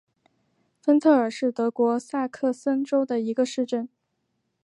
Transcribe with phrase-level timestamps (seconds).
[0.81, 3.87] 芬特尔是德国下萨克森州的一个市镇。